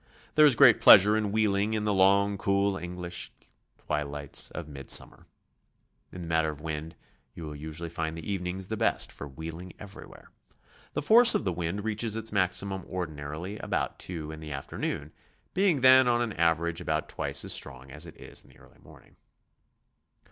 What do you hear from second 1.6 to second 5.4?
in the long, cool English twi lights of mid summer.